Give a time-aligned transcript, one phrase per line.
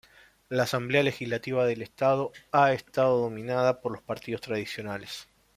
[0.49, 5.27] La asamblea legislativa del estado ha estado dominada por los partidos tradicionales.